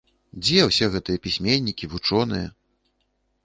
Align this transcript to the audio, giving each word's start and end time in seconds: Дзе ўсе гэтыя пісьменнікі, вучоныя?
Дзе 0.45 0.63
ўсе 0.69 0.85
гэтыя 0.95 1.21
пісьменнікі, 1.27 1.91
вучоныя? 1.95 2.47